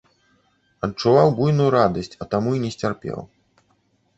[0.87, 3.17] Адчуваў буйную радасць, а таму і не сцярпеў.